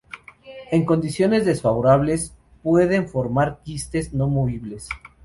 En 0.71 0.83
condiciones 0.83 1.45
desfavorables 1.45 2.33
pueden 2.63 3.07
formar 3.07 3.61
quistes 3.63 4.13
no 4.15 4.27
móviles. 4.27 4.87